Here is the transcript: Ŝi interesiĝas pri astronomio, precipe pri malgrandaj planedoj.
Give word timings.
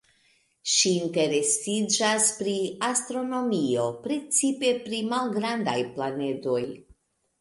Ŝi 0.75 0.93
interesiĝas 1.01 2.25
pri 2.39 2.55
astronomio, 2.87 3.85
precipe 4.07 4.73
pri 4.87 5.03
malgrandaj 5.15 5.77
planedoj. 5.99 6.61